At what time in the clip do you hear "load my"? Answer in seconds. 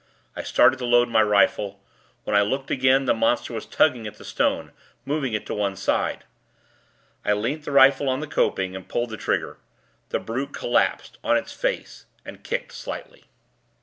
0.85-1.21